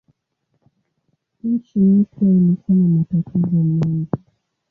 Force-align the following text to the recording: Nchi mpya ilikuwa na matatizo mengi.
Nchi 1.43 1.79
mpya 1.79 2.27
ilikuwa 2.29 2.77
na 2.77 2.87
matatizo 2.87 3.47
mengi. 3.63 4.07